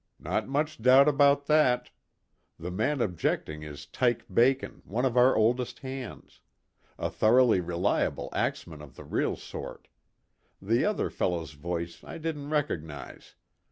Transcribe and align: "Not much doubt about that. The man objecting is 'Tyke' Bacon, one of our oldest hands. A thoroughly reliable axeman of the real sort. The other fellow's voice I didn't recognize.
"Not 0.17 0.47
much 0.47 0.81
doubt 0.81 1.07
about 1.07 1.45
that. 1.45 1.91
The 2.57 2.71
man 2.71 3.01
objecting 3.01 3.61
is 3.61 3.85
'Tyke' 3.85 4.25
Bacon, 4.33 4.81
one 4.83 5.05
of 5.05 5.15
our 5.15 5.35
oldest 5.35 5.77
hands. 5.81 6.41
A 6.97 7.07
thoroughly 7.11 7.59
reliable 7.61 8.29
axeman 8.33 8.81
of 8.81 8.95
the 8.95 9.03
real 9.05 9.35
sort. 9.35 9.89
The 10.59 10.83
other 10.85 11.11
fellow's 11.11 11.51
voice 11.51 12.03
I 12.03 12.17
didn't 12.17 12.49
recognize. 12.49 13.35